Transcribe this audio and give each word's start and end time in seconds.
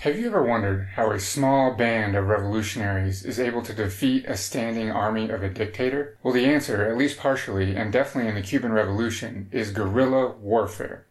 Have 0.00 0.18
you 0.18 0.28
ever 0.28 0.42
wondered 0.42 0.88
how 0.94 1.10
a 1.10 1.20
small 1.20 1.74
band 1.74 2.16
of 2.16 2.26
revolutionaries 2.26 3.22
is 3.22 3.38
able 3.38 3.60
to 3.60 3.74
defeat 3.74 4.24
a 4.24 4.34
standing 4.34 4.90
army 4.90 5.28
of 5.28 5.42
a 5.42 5.50
dictator? 5.50 6.16
Well, 6.22 6.32
the 6.32 6.46
answer, 6.46 6.88
at 6.88 6.96
least 6.96 7.18
partially, 7.18 7.76
and 7.76 7.92
definitely 7.92 8.30
in 8.30 8.34
the 8.34 8.40
Cuban 8.40 8.72
Revolution, 8.72 9.50
is 9.52 9.72
guerrilla 9.72 10.30
warfare. 10.38 11.04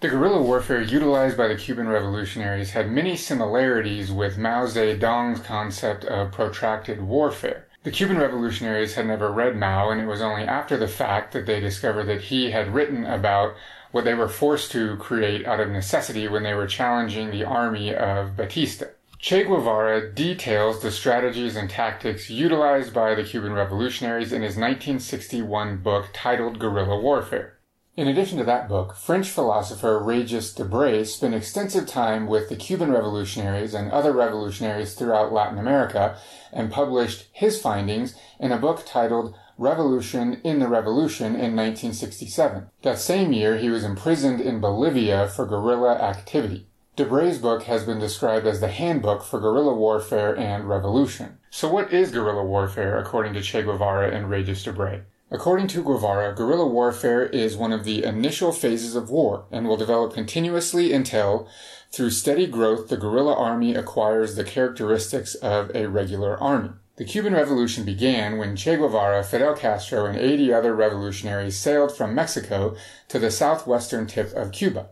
The 0.00 0.08
guerrilla 0.08 0.42
warfare 0.42 0.82
utilized 0.82 1.36
by 1.36 1.46
the 1.46 1.54
Cuban 1.54 1.86
revolutionaries 1.86 2.70
had 2.70 2.90
many 2.90 3.16
similarities 3.16 4.10
with 4.10 4.36
Mao 4.36 4.66
Zedong's 4.66 5.38
concept 5.38 6.04
of 6.04 6.32
protracted 6.32 7.00
warfare. 7.00 7.67
The 7.84 7.92
Cuban 7.92 8.18
revolutionaries 8.18 8.94
had 8.94 9.06
never 9.06 9.30
read 9.30 9.56
Mao, 9.56 9.90
and 9.90 10.00
it 10.00 10.06
was 10.06 10.20
only 10.20 10.42
after 10.42 10.76
the 10.76 10.88
fact 10.88 11.32
that 11.32 11.46
they 11.46 11.60
discovered 11.60 12.04
that 12.04 12.22
he 12.22 12.50
had 12.50 12.74
written 12.74 13.06
about 13.06 13.54
what 13.92 14.04
they 14.04 14.14
were 14.14 14.28
forced 14.28 14.72
to 14.72 14.96
create 14.96 15.46
out 15.46 15.60
of 15.60 15.70
necessity 15.70 16.26
when 16.26 16.42
they 16.42 16.54
were 16.54 16.66
challenging 16.66 17.30
the 17.30 17.44
army 17.44 17.94
of 17.94 18.36
Batista. 18.36 18.86
Che 19.20 19.44
Guevara 19.44 20.12
details 20.12 20.80
the 20.80 20.90
strategies 20.90 21.56
and 21.56 21.70
tactics 21.70 22.30
utilized 22.30 22.92
by 22.92 23.14
the 23.14 23.24
Cuban 23.24 23.52
revolutionaries 23.52 24.32
in 24.32 24.42
his 24.42 24.56
1961 24.56 25.78
book 25.78 26.06
titled 26.12 26.58
Guerrilla 26.58 27.00
Warfare. 27.00 27.57
In 27.98 28.06
addition 28.06 28.38
to 28.38 28.44
that 28.44 28.68
book, 28.68 28.94
French 28.94 29.28
philosopher 29.28 29.98
Regis 29.98 30.54
Debray 30.54 31.04
spent 31.04 31.34
extensive 31.34 31.84
time 31.88 32.28
with 32.28 32.48
the 32.48 32.54
Cuban 32.54 32.92
revolutionaries 32.92 33.74
and 33.74 33.90
other 33.90 34.12
revolutionaries 34.12 34.94
throughout 34.94 35.32
Latin 35.32 35.58
America 35.58 36.16
and 36.52 36.70
published 36.70 37.26
his 37.32 37.60
findings 37.60 38.14
in 38.38 38.52
a 38.52 38.56
book 38.56 38.84
titled 38.86 39.34
Revolution 39.56 40.40
in 40.44 40.60
the 40.60 40.68
Revolution 40.68 41.34
in 41.34 41.56
1967. 41.56 42.70
That 42.82 43.00
same 43.00 43.32
year, 43.32 43.58
he 43.58 43.68
was 43.68 43.82
imprisoned 43.82 44.40
in 44.40 44.60
Bolivia 44.60 45.26
for 45.26 45.44
guerrilla 45.44 45.98
activity. 46.00 46.68
Debray's 46.96 47.38
book 47.38 47.64
has 47.64 47.82
been 47.82 47.98
described 47.98 48.46
as 48.46 48.60
the 48.60 48.68
handbook 48.68 49.24
for 49.24 49.40
guerrilla 49.40 49.74
warfare 49.74 50.38
and 50.38 50.68
revolution. 50.68 51.38
So 51.50 51.68
what 51.68 51.92
is 51.92 52.12
guerrilla 52.12 52.44
warfare 52.44 52.96
according 52.96 53.34
to 53.34 53.42
Che 53.42 53.64
Guevara 53.64 54.14
and 54.14 54.30
Regis 54.30 54.64
Debray? 54.64 55.02
According 55.30 55.66
to 55.68 55.82
Guevara, 55.82 56.34
guerrilla 56.34 56.66
warfare 56.66 57.26
is 57.26 57.54
one 57.54 57.72
of 57.72 57.84
the 57.84 58.02
initial 58.02 58.50
phases 58.50 58.96
of 58.96 59.10
war 59.10 59.44
and 59.50 59.68
will 59.68 59.76
develop 59.76 60.14
continuously 60.14 60.94
until, 60.94 61.46
through 61.92 62.10
steady 62.10 62.46
growth, 62.46 62.88
the 62.88 62.96
guerrilla 62.96 63.34
army 63.34 63.74
acquires 63.74 64.36
the 64.36 64.44
characteristics 64.44 65.34
of 65.34 65.70
a 65.74 65.86
regular 65.86 66.38
army. 66.38 66.70
The 66.96 67.04
Cuban 67.04 67.34
Revolution 67.34 67.84
began 67.84 68.38
when 68.38 68.56
Che 68.56 68.76
Guevara, 68.76 69.22
Fidel 69.22 69.54
Castro, 69.54 70.06
and 70.06 70.18
80 70.18 70.52
other 70.52 70.74
revolutionaries 70.74 71.58
sailed 71.58 71.94
from 71.94 72.14
Mexico 72.14 72.74
to 73.08 73.18
the 73.18 73.30
southwestern 73.30 74.06
tip 74.06 74.32
of 74.32 74.50
Cuba. 74.50 74.88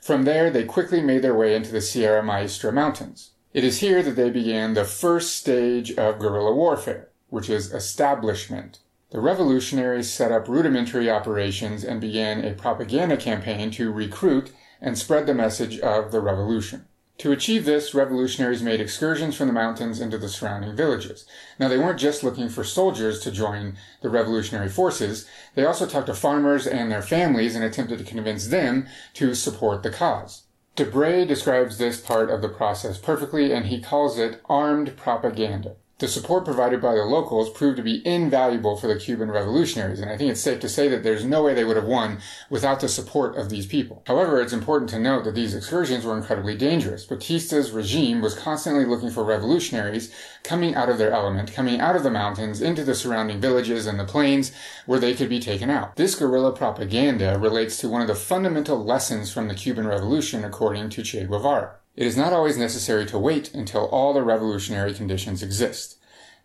From 0.00 0.24
there, 0.24 0.50
they 0.50 0.64
quickly 0.64 1.02
made 1.02 1.22
their 1.22 1.34
way 1.34 1.54
into 1.54 1.70
the 1.70 1.80
Sierra 1.80 2.22
Maestra 2.22 2.72
Mountains. 2.72 3.32
It 3.52 3.64
is 3.64 3.80
here 3.80 4.02
that 4.02 4.16
they 4.16 4.30
began 4.30 4.74
the 4.74 4.84
first 4.84 5.36
stage 5.36 5.92
of 5.92 6.18
guerrilla 6.18 6.54
warfare, 6.54 7.10
which 7.28 7.50
is 7.50 7.72
establishment. 7.72 8.78
The 9.14 9.20
revolutionaries 9.20 10.10
set 10.10 10.32
up 10.32 10.48
rudimentary 10.48 11.08
operations 11.08 11.84
and 11.84 12.00
began 12.00 12.44
a 12.44 12.52
propaganda 12.52 13.16
campaign 13.16 13.70
to 13.70 13.92
recruit 13.92 14.50
and 14.80 14.98
spread 14.98 15.26
the 15.26 15.34
message 15.34 15.78
of 15.78 16.10
the 16.10 16.20
revolution. 16.20 16.86
To 17.18 17.30
achieve 17.30 17.64
this, 17.64 17.94
revolutionaries 17.94 18.60
made 18.60 18.80
excursions 18.80 19.36
from 19.36 19.46
the 19.46 19.52
mountains 19.52 20.00
into 20.00 20.18
the 20.18 20.28
surrounding 20.28 20.74
villages. 20.74 21.26
Now, 21.60 21.68
they 21.68 21.78
weren't 21.78 22.00
just 22.00 22.24
looking 22.24 22.48
for 22.48 22.64
soldiers 22.64 23.20
to 23.20 23.30
join 23.30 23.76
the 24.02 24.10
revolutionary 24.10 24.68
forces, 24.68 25.28
they 25.54 25.64
also 25.64 25.86
talked 25.86 26.08
to 26.08 26.14
farmers 26.14 26.66
and 26.66 26.90
their 26.90 27.00
families 27.00 27.54
and 27.54 27.64
attempted 27.64 28.00
to 28.00 28.04
convince 28.04 28.48
them 28.48 28.88
to 29.12 29.36
support 29.36 29.84
the 29.84 29.90
cause. 29.90 30.42
Debray 30.74 31.24
describes 31.28 31.78
this 31.78 32.00
part 32.00 32.30
of 32.30 32.42
the 32.42 32.48
process 32.48 32.98
perfectly 32.98 33.52
and 33.52 33.66
he 33.66 33.80
calls 33.80 34.18
it 34.18 34.42
armed 34.48 34.96
propaganda. 34.96 35.76
The 36.04 36.10
support 36.10 36.44
provided 36.44 36.82
by 36.82 36.94
the 36.94 37.06
locals 37.06 37.48
proved 37.48 37.78
to 37.78 37.82
be 37.82 38.06
invaluable 38.06 38.76
for 38.76 38.88
the 38.88 39.00
Cuban 39.00 39.30
revolutionaries, 39.30 40.00
and 40.00 40.10
I 40.10 40.18
think 40.18 40.30
it's 40.30 40.42
safe 40.42 40.60
to 40.60 40.68
say 40.68 40.86
that 40.88 41.02
there's 41.02 41.24
no 41.24 41.42
way 41.42 41.54
they 41.54 41.64
would 41.64 41.78
have 41.78 41.86
won 41.86 42.18
without 42.50 42.80
the 42.80 42.90
support 42.90 43.38
of 43.38 43.48
these 43.48 43.64
people. 43.64 44.02
However, 44.06 44.38
it's 44.38 44.52
important 44.52 44.90
to 44.90 44.98
note 44.98 45.24
that 45.24 45.34
these 45.34 45.54
excursions 45.54 46.04
were 46.04 46.14
incredibly 46.14 46.58
dangerous. 46.58 47.06
Batista's 47.06 47.70
regime 47.70 48.20
was 48.20 48.38
constantly 48.38 48.84
looking 48.84 49.08
for 49.08 49.24
revolutionaries 49.24 50.14
coming 50.42 50.74
out 50.74 50.90
of 50.90 50.98
their 50.98 51.10
element, 51.10 51.54
coming 51.54 51.80
out 51.80 51.96
of 51.96 52.02
the 52.02 52.10
mountains 52.10 52.60
into 52.60 52.84
the 52.84 52.94
surrounding 52.94 53.40
villages 53.40 53.86
and 53.86 53.98
the 53.98 54.04
plains 54.04 54.52
where 54.84 55.00
they 55.00 55.14
could 55.14 55.30
be 55.30 55.40
taken 55.40 55.70
out. 55.70 55.96
This 55.96 56.16
guerrilla 56.16 56.52
propaganda 56.52 57.38
relates 57.38 57.78
to 57.78 57.88
one 57.88 58.02
of 58.02 58.08
the 58.08 58.14
fundamental 58.14 58.84
lessons 58.84 59.32
from 59.32 59.48
the 59.48 59.54
Cuban 59.54 59.86
Revolution 59.86 60.44
according 60.44 60.90
to 60.90 61.02
Che 61.02 61.24
Guevara. 61.24 61.76
It 61.96 62.06
is 62.06 62.16
not 62.16 62.32
always 62.32 62.56
necessary 62.56 63.06
to 63.06 63.18
wait 63.18 63.54
until 63.54 63.86
all 63.86 64.12
the 64.12 64.22
revolutionary 64.22 64.94
conditions 64.94 65.42
exist. 65.42 65.96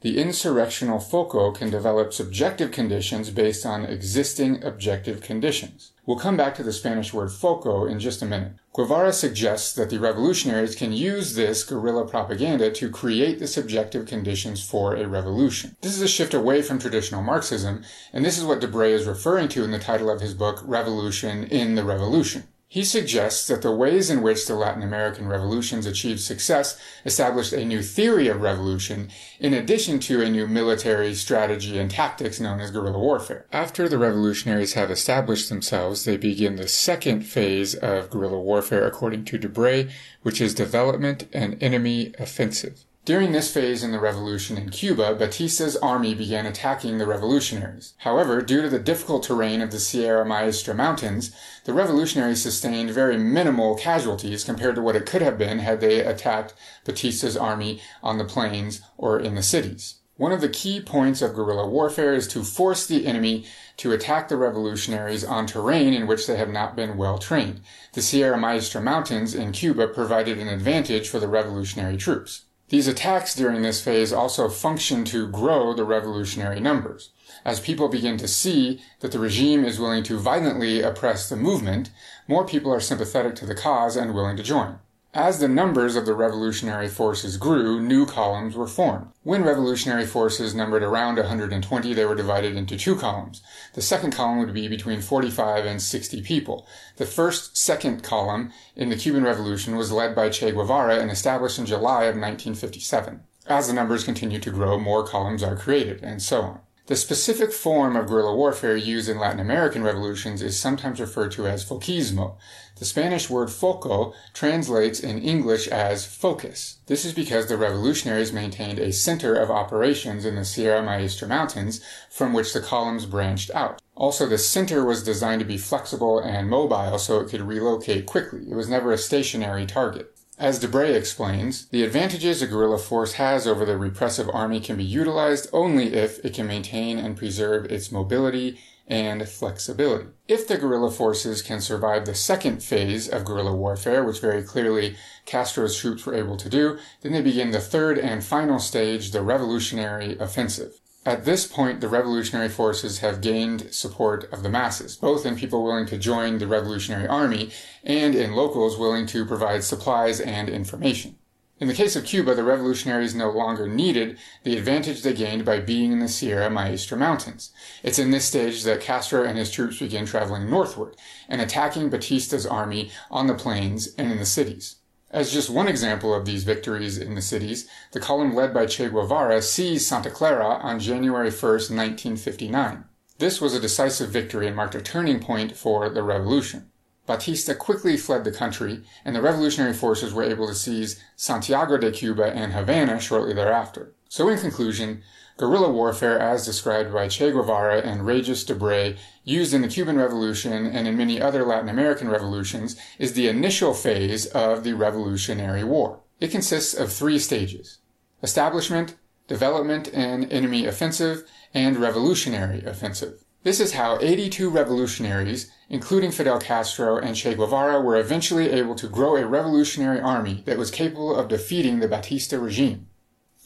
The 0.02 0.18
insurrectional 0.18 1.04
foco 1.04 1.52
can 1.52 1.70
develop 1.70 2.14
subjective 2.14 2.72
conditions 2.72 3.32
based 3.32 3.66
on 3.66 3.84
existing 3.84 4.64
objective 4.64 5.22
conditions. 5.22 5.92
We'll 6.06 6.20
come 6.20 6.38
back 6.38 6.56
to 6.56 6.64
the 6.64 6.72
Spanish 6.72 7.14
word 7.14 7.32
foco 7.32 7.86
in 7.86 8.00
just 8.00 8.22
a 8.22 8.26
minute. 8.26 8.54
Guevara 8.74 9.12
suggests 9.12 9.74
that 9.74 9.90
the 9.90 10.00
revolutionaries 10.00 10.76
can 10.76 10.94
use 10.94 11.36
this 11.36 11.64
guerrilla 11.66 12.08
propaganda 12.08 12.72
to 12.72 12.90
create 12.90 13.40
the 13.40 13.48
subjective 13.48 14.06
conditions 14.06 14.64
for 14.64 14.96
a 14.96 15.06
revolution. 15.06 15.76
This 15.82 15.98
is 15.98 16.02
a 16.02 16.08
shift 16.08 16.34
away 16.34 16.62
from 16.62 16.80
traditional 16.80 17.22
Marxism, 17.22 17.84
and 18.14 18.24
this 18.24 18.38
is 18.38 18.46
what 18.46 18.62
Debray 18.62 18.92
is 18.92 19.06
referring 19.06 19.50
to 19.50 19.66
in 19.66 19.72
the 19.72 19.80
title 19.80 20.10
of 20.10 20.22
his 20.22 20.34
book, 20.34 20.62
Revolution 20.64 21.44
in 21.44 21.76
the 21.76 21.84
Revolution. 21.84 22.44
He 22.72 22.84
suggests 22.84 23.48
that 23.48 23.64
the 23.64 23.72
ways 23.72 24.12
in 24.12 24.22
which 24.22 24.46
the 24.46 24.54
Latin 24.54 24.84
American 24.84 25.28
revolutions 25.28 25.88
achieved 25.88 26.20
success 26.20 26.80
established 27.04 27.52
a 27.52 27.66
new 27.66 27.82
theory 27.82 28.28
of 28.28 28.42
revolution, 28.42 29.10
in 29.40 29.56
addition 29.56 29.98
to 30.02 30.22
a 30.22 30.30
new 30.30 30.46
military 30.46 31.16
strategy 31.16 31.80
and 31.80 31.90
tactics 31.90 32.40
known 32.40 32.60
as 32.60 32.70
guerrilla 32.70 33.00
warfare. 33.00 33.48
After 33.52 33.90
the 33.90 33.98
revolutionaries 33.98 34.74
have 34.74 34.92
established 34.92 35.50
themselves, 35.50 36.06
they 36.06 36.16
begin 36.16 36.58
the 36.58 36.68
second 36.68 37.22
phase 37.22 37.74
of 37.74 38.12
guerrilla 38.12 38.40
warfare 38.40 38.86
according 38.86 39.26
to 39.26 39.40
Debray, 39.40 39.90
which 40.22 40.40
is 40.40 40.54
development 40.54 41.28
and 41.34 41.58
enemy 41.64 42.14
offensive. 42.20 42.86
During 43.10 43.32
this 43.32 43.52
phase 43.52 43.84
in 43.84 43.92
the 43.92 44.00
revolution 44.00 44.56
in 44.56 44.70
Cuba, 44.70 45.16
Batista's 45.16 45.76
army 45.78 46.14
began 46.14 46.46
attacking 46.46 47.00
the 47.00 47.08
revolutionaries. 47.08 47.96
However, 47.98 48.40
due 48.40 48.62
to 48.62 48.70
the 48.70 48.78
difficult 48.78 49.24
terrain 49.24 49.64
of 49.64 49.72
the 49.72 49.80
Sierra 49.80 50.24
Maestra 50.24 50.76
Mountains, 50.76 51.36
the 51.66 51.74
revolutionaries 51.74 52.44
sustained 52.44 52.92
very 52.92 53.18
minimal 53.18 53.74
casualties 53.74 54.44
compared 54.44 54.76
to 54.76 54.84
what 54.84 54.96
it 54.96 55.08
could 55.08 55.24
have 55.24 55.40
been 55.40 55.58
had 55.58 55.82
they 55.82 56.02
attacked 56.02 56.54
Batista's 56.86 57.36
army 57.36 57.82
on 58.04 58.20
the 58.20 58.26
plains 58.26 58.82
or 58.96 59.20
in 59.20 59.34
the 59.34 59.42
cities. 59.42 59.96
One 60.18 60.32
of 60.32 60.42
the 60.42 60.48
key 60.48 60.80
points 60.80 61.24
of 61.24 61.34
guerrilla 61.34 61.68
warfare 61.68 62.14
is 62.14 62.28
to 62.28 62.44
force 62.44 62.86
the 62.86 63.08
enemy 63.08 63.48
to 63.78 63.92
attack 63.92 64.30
the 64.30 64.38
revolutionaries 64.38 65.24
on 65.24 65.48
terrain 65.48 65.96
in 65.96 66.06
which 66.06 66.28
they 66.28 66.38
have 66.38 66.50
not 66.50 66.76
been 66.76 66.96
well 66.96 67.18
trained. 67.18 67.62
The 67.94 68.04
Sierra 68.04 68.38
Maestra 68.38 68.82
Mountains 68.82 69.34
in 69.34 69.52
Cuba 69.52 69.88
provided 69.88 70.38
an 70.38 70.48
advantage 70.48 71.10
for 71.10 71.20
the 71.20 71.28
revolutionary 71.28 71.98
troops. 71.98 72.46
These 72.70 72.88
attacks 72.88 73.34
during 73.34 73.64
this 73.64 73.82
phase 73.82 74.14
also 74.14 74.48
function 74.48 75.04
to 75.06 75.28
grow 75.28 75.74
the 75.74 75.84
revolutionary 75.84 76.60
numbers. 76.60 77.10
As 77.44 77.60
people 77.60 77.88
begin 77.88 78.18
to 78.18 78.28
see 78.28 78.80
that 79.00 79.12
the 79.12 79.18
regime 79.18 79.66
is 79.66 79.80
willing 79.80 80.04
to 80.04 80.20
violently 80.20 80.82
oppress 80.82 81.28
the 81.28 81.36
movement, 81.36 81.90
more 82.28 82.46
people 82.46 82.72
are 82.72 82.80
sympathetic 82.80 83.36
to 83.36 83.48
the 83.48 83.56
cause 83.56 83.96
and 83.96 84.14
willing 84.14 84.38
to 84.38 84.44
join. 84.44 84.78
As 85.16 85.40
the 85.40 85.48
numbers 85.48 85.96
of 85.96 86.06
the 86.06 86.14
revolutionary 86.14 86.88
forces 86.88 87.38
grew, 87.38 87.82
new 87.82 88.06
columns 88.06 88.56
were 88.56 88.68
formed. 88.68 89.08
When 89.24 89.44
revolutionary 89.44 90.06
forces 90.06 90.54
numbered 90.54 90.84
around 90.84 91.18
120, 91.18 91.96
they 91.96 92.06
were 92.06 92.14
divided 92.14 92.56
into 92.56 92.78
two 92.78 92.96
columns. 92.96 93.42
The 93.74 93.82
second 93.82 94.12
column 94.12 94.38
would 94.38 94.54
be 94.54 94.68
between 94.68 95.02
45 95.02 95.66
and 95.66 95.82
60 95.82 96.22
people. 96.22 96.68
The 96.98 97.08
first 97.08 97.58
second 97.58 98.04
column 98.04 98.54
in 98.76 98.90
the 98.90 98.96
Cuban 98.96 99.24
Revolution 99.24 99.76
was 99.76 99.92
led 99.92 100.14
by 100.14 100.30
Che 100.30 100.52
Guevara 100.52 101.00
and 101.00 101.10
established 101.10 101.58
in 101.58 101.66
July 101.66 102.04
of 102.04 102.16
1957. 102.16 103.22
As 103.48 103.66
the 103.66 103.74
numbers 103.74 104.04
continue 104.04 104.40
to 104.40 104.52
grow, 104.52 104.78
more 104.78 105.04
columns 105.08 105.42
are 105.42 105.56
created, 105.56 106.04
and 106.04 106.22
so 106.22 106.42
on. 106.42 106.60
The 106.90 106.96
specific 106.96 107.54
form 107.54 107.96
of 107.96 108.08
guerrilla 108.08 108.36
warfare 108.36 108.76
used 108.76 109.10
in 109.10 109.20
Latin 109.20 109.40
American 109.40 109.84
revolutions 109.84 110.42
is 110.42 110.60
sometimes 110.60 111.00
referred 111.00 111.32
to 111.34 111.46
as 111.46 111.64
focismo. 111.64 112.38
The 112.78 112.86
Spanish 112.86 113.30
word 113.30 113.52
foco 113.52 114.16
translates 114.34 115.00
in 115.00 115.22
English 115.22 115.68
as 115.68 116.08
focus. 116.08 116.80
This 116.88 117.06
is 117.06 117.14
because 117.14 117.46
the 117.46 117.58
revolutionaries 117.58 118.34
maintained 118.34 118.80
a 118.80 118.92
center 118.92 119.36
of 119.36 119.52
operations 119.52 120.26
in 120.26 120.34
the 120.34 120.44
Sierra 120.44 120.82
Maestra 120.82 121.28
Mountains 121.28 121.80
from 122.10 122.34
which 122.34 122.54
the 122.54 122.60
columns 122.60 123.06
branched 123.06 123.52
out. 123.52 123.80
Also, 123.94 124.26
the 124.26 124.40
center 124.40 124.84
was 124.84 125.04
designed 125.04 125.42
to 125.42 125.46
be 125.46 125.60
flexible 125.60 126.18
and 126.18 126.50
mobile 126.50 126.98
so 126.98 127.20
it 127.20 127.30
could 127.30 127.42
relocate 127.42 128.08
quickly. 128.08 128.50
It 128.50 128.56
was 128.56 128.68
never 128.68 128.92
a 128.92 128.98
stationary 128.98 129.68
target. 129.68 130.16
As 130.40 130.58
Debray 130.58 130.96
explains, 130.96 131.66
the 131.66 131.84
advantages 131.84 132.42
a 132.42 132.48
guerrilla 132.48 132.78
force 132.78 133.14
has 133.14 133.46
over 133.46 133.66
the 133.66 133.78
repressive 133.78 134.30
army 134.34 134.62
can 134.62 134.78
be 134.78 134.86
utilized 134.86 135.50
only 135.52 135.94
if 135.94 136.24
it 136.24 136.34
can 136.34 136.48
maintain 136.48 136.98
and 136.98 137.18
preserve 137.18 137.66
its 137.66 137.92
mobility 137.92 138.58
and 138.88 139.28
flexibility. 139.28 140.06
If 140.30 140.48
the 140.48 140.58
guerrilla 140.58 140.92
forces 140.92 141.42
can 141.42 141.60
survive 141.60 142.06
the 142.06 142.16
second 142.16 142.64
phase 142.64 143.10
of 143.10 143.26
guerrilla 143.26 143.54
warfare, 143.54 144.06
which 144.06 144.22
very 144.22 144.42
clearly 144.42 144.96
Castro's 145.26 145.78
troops 145.78 146.06
were 146.06 146.16
able 146.16 146.38
to 146.38 146.48
do, 146.48 146.80
then 147.02 147.12
they 147.12 147.22
begin 147.22 147.52
the 147.52 147.60
third 147.60 148.00
and 148.00 148.24
final 148.24 148.60
stage, 148.60 149.12
the 149.12 149.22
revolutionary 149.22 150.18
offensive. 150.20 150.80
At 151.10 151.26
this 151.26 151.48
point, 151.48 151.82
the 151.82 151.88
revolutionary 151.88 152.50
forces 152.50 153.00
have 153.00 153.20
gained 153.20 153.74
support 153.74 154.32
of 154.32 154.44
the 154.44 154.50
masses, 154.50 154.96
both 154.96 155.26
in 155.26 155.36
people 155.36 155.64
willing 155.64 155.88
to 155.88 155.98
join 155.98 156.38
the 156.38 156.46
revolutionary 156.46 157.08
army 157.08 157.50
and 157.84 158.14
in 158.14 158.34
locals 158.34 158.78
willing 158.78 159.08
to 159.08 159.26
provide 159.26 159.64
supplies 159.64 160.20
and 160.20 160.48
information. 160.48 161.16
In 161.60 161.68
the 161.68 161.74
case 161.74 161.96
of 161.96 162.06
Cuba, 162.06 162.36
the 162.36 162.44
revolutionaries 162.44 163.16
no 163.16 163.32
longer 163.32 163.68
needed 163.68 164.20
the 164.44 164.56
advantage 164.56 165.02
they 165.02 165.14
gained 165.14 165.46
by 165.46 165.60
being 165.60 165.92
in 165.92 165.98
the 165.98 166.08
Sierra 166.08 166.48
Maestra 166.48 166.96
Mountains. 166.96 167.52
It's 167.82 167.98
in 167.98 168.12
this 168.12 168.26
stage 168.26 168.62
that 168.66 168.80
Castro 168.80 169.24
and 169.24 169.36
his 169.36 169.50
troops 169.50 169.80
begin 169.80 170.06
traveling 170.06 170.48
northward 170.48 170.96
and 171.28 171.42
attacking 171.42 171.90
Batista's 171.90 172.46
army 172.46 172.92
on 173.10 173.26
the 173.26 173.34
plains 173.34 173.96
and 173.98 174.12
in 174.12 174.20
the 174.20 174.28
cities. 174.28 174.76
As 175.12 175.32
just 175.32 175.50
one 175.50 175.68
example 175.68 176.14
of 176.14 176.26
these 176.26 176.44
victories 176.44 177.00
in 177.00 177.16
the 177.16 177.22
cities, 177.22 177.68
the 177.94 178.00
column 178.00 178.36
led 178.36 178.54
by 178.54 178.68
Che 178.68 178.90
Guevara 178.90 179.42
seized 179.42 179.88
Santa 179.88 180.12
Clara 180.12 180.60
on 180.62 180.80
January 180.80 181.32
1, 181.32 181.42
1959. 181.42 182.84
This 183.18 183.42
was 183.42 183.56
a 183.56 183.60
decisive 183.60 184.12
victory 184.12 184.46
and 184.46 184.56
marked 184.56 184.76
a 184.76 184.82
turning 184.82 185.20
point 185.20 185.58
for 185.58 185.90
the 185.90 186.04
revolution. 186.04 186.70
Batista 187.08 187.56
quickly 187.56 187.98
fled 187.98 188.24
the 188.24 188.32
country, 188.32 188.84
and 189.04 189.16
the 189.16 189.22
revolutionary 189.22 189.74
forces 189.74 190.14
were 190.14 190.24
able 190.24 190.48
to 190.48 190.54
seize 190.54 191.04
Santiago 191.16 191.78
de 191.78 191.92
Cuba 191.92 192.32
and 192.32 192.54
Havana 192.54 193.00
shortly 193.00 193.34
thereafter. 193.34 193.94
So 194.10 194.30
in 194.30 194.38
conclusion, 194.38 195.02
guerrilla 195.40 195.72
warfare 195.72 196.20
as 196.20 196.46
described 196.46 196.92
by 196.92 197.08
Che 197.08 197.32
Guevara 197.32 197.80
and 197.80 198.06
Regis 198.06 198.44
Debray, 198.44 198.98
used 199.24 199.54
in 199.54 199.62
the 199.62 199.70
Cuban 199.70 199.96
Revolution 199.96 200.66
and 200.66 200.86
in 200.86 200.98
many 200.98 201.22
other 201.22 201.46
Latin 201.46 201.70
American 201.70 202.10
revolutions, 202.10 202.76
is 203.00 203.14
the 203.14 203.30
initial 203.30 203.74
phase 203.74 204.26
of 204.26 204.66
the 204.66 204.74
Revolutionary 204.74 205.64
War. 205.64 206.02
It 206.20 206.32
consists 206.32 206.74
of 206.74 206.92
three 206.92 207.18
stages. 207.20 207.78
Establishment, 208.22 208.98
development 209.30 209.90
and 209.94 210.30
enemy 210.30 210.66
offensive, 210.66 211.24
and 211.54 211.78
revolutionary 211.78 212.62
offensive. 212.66 213.24
This 213.44 213.62
is 213.62 213.72
how 213.72 213.98
82 214.02 214.50
revolutionaries, 214.50 215.50
including 215.70 216.12
Fidel 216.12 216.42
Castro 216.42 216.98
and 216.98 217.16
Che 217.16 217.36
Guevara, 217.36 217.80
were 217.80 217.96
eventually 217.96 218.50
able 218.50 218.76
to 218.76 218.90
grow 218.90 219.16
a 219.16 219.26
revolutionary 219.26 220.02
army 220.02 220.44
that 220.46 220.58
was 220.58 220.70
capable 220.70 221.16
of 221.16 221.30
defeating 221.30 221.80
the 221.80 221.88
Batista 221.88 222.38
regime. 222.38 222.89